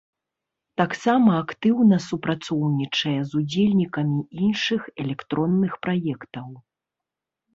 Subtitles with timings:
[0.81, 6.49] Таксама актыўна супрацоўнічае з удзельнікамі іншых электронных праектаў.